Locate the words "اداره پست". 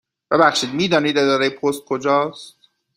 1.17-1.85